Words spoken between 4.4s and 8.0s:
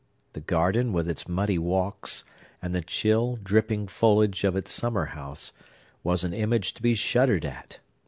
of its summer house, was an image to be shuddered at.